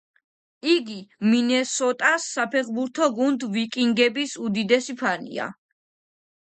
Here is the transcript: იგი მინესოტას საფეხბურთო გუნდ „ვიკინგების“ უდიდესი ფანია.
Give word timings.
იგი 0.69 0.95
მინესოტას 1.33 2.25
საფეხბურთო 2.39 3.11
გუნდ 3.21 3.47
„ვიკინგების“ 3.57 4.35
უდიდესი 4.49 4.99
ფანია. 5.05 5.53